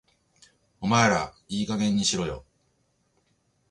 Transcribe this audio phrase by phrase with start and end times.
[0.79, 2.43] お前らいい加減にしろよ